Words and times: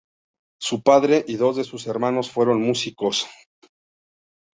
Su 0.59 0.81
padre 0.81 1.23
y 1.27 1.35
dos 1.35 1.57
de 1.57 1.63
sus 1.63 1.85
hermanos 1.85 2.31
fueron 2.31 2.59
músicos. 2.59 3.27